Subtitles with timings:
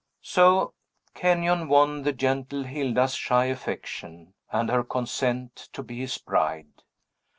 [0.23, 0.73] So
[1.13, 6.81] Kenyon won the gentle Hilda's shy affection, and her consent to be his bride.